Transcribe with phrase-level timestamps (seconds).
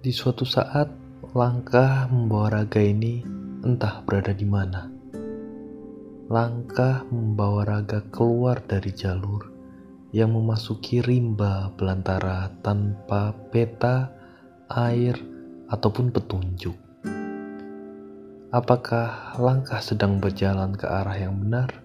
[0.00, 0.88] Di suatu saat,
[1.36, 3.20] langkah membawa raga ini
[3.60, 4.88] entah berada di mana.
[6.32, 9.52] Langkah membawa raga keluar dari jalur
[10.16, 14.08] yang memasuki rimba belantara tanpa peta,
[14.72, 15.20] air,
[15.68, 16.80] ataupun petunjuk.
[18.56, 21.76] Apakah langkah sedang berjalan ke arah yang benar?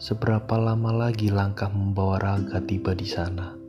[0.00, 3.61] Seberapa lama lagi langkah membawa raga tiba di sana?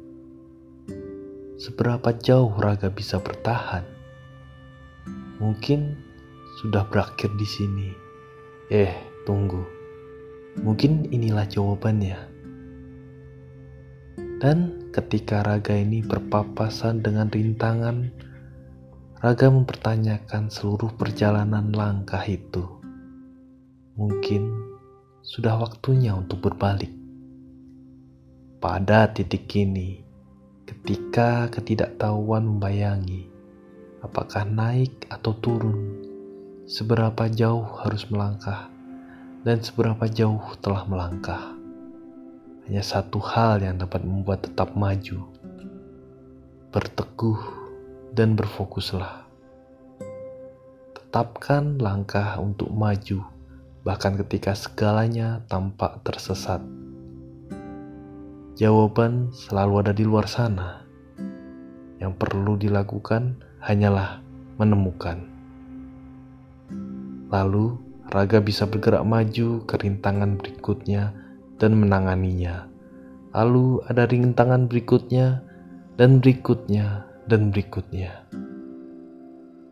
[1.64, 3.88] Seberapa jauh raga bisa bertahan?
[5.40, 5.96] Mungkin
[6.60, 7.88] sudah berakhir di sini.
[8.68, 8.92] Eh,
[9.24, 9.64] tunggu.
[10.60, 12.20] Mungkin inilah jawabannya.
[14.44, 18.12] Dan ketika raga ini berpapasan dengan rintangan,
[19.24, 22.68] raga mempertanyakan seluruh perjalanan langkah itu.
[23.96, 24.52] Mungkin
[25.24, 26.92] sudah waktunya untuk berbalik.
[28.60, 30.03] Pada titik ini,
[30.64, 33.28] ketika ketidaktahuan membayangi,
[34.00, 35.80] apakah naik atau turun,
[36.68, 38.72] seberapa jauh harus melangkah,
[39.44, 41.56] dan seberapa jauh telah melangkah.
[42.64, 45.28] Hanya satu hal yang dapat membuat tetap maju,
[46.72, 47.42] berteguh,
[48.16, 49.28] dan berfokuslah.
[50.96, 53.34] Tetapkan langkah untuk maju
[53.84, 56.64] bahkan ketika segalanya tampak tersesat.
[58.54, 60.86] Jawaban selalu ada di luar sana.
[61.98, 64.22] Yang perlu dilakukan hanyalah
[64.62, 65.26] menemukan.
[67.34, 67.82] Lalu,
[68.14, 71.18] raga bisa bergerak maju ke rintangan berikutnya
[71.58, 72.70] dan menanganinya.
[73.34, 75.42] Lalu ada rintangan berikutnya
[75.98, 78.30] dan berikutnya dan berikutnya.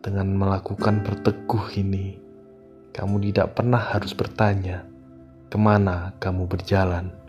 [0.01, 2.17] Dengan melakukan berteguh ini,
[2.97, 4.89] kamu tidak pernah harus bertanya
[5.53, 7.20] ke mana kamu berjalan.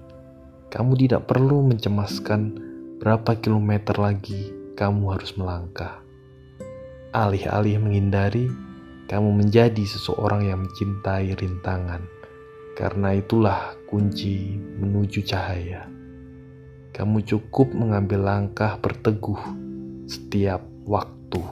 [0.73, 2.57] Kamu tidak perlu mencemaskan
[2.97, 6.01] berapa kilometer lagi kamu harus melangkah.
[7.13, 8.49] Alih-alih menghindari,
[9.05, 12.09] kamu menjadi seseorang yang mencintai rintangan.
[12.73, 15.85] Karena itulah kunci menuju cahaya.
[16.97, 19.45] Kamu cukup mengambil langkah berteguh
[20.09, 21.52] setiap waktu.